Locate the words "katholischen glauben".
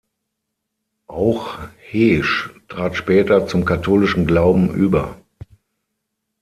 3.65-4.73